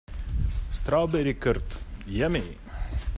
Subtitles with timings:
[0.79, 2.57] Strawberry curd, yummy!